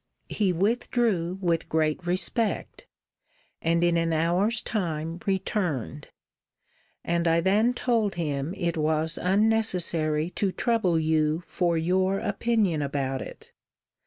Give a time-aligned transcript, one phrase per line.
[0.29, 2.87] He withdrew with great respect:
[3.61, 6.07] and in an hour's time returned.
[7.03, 13.21] And I then told him it was unnecessary to trouble you for your opinion about
[13.21, 13.51] it.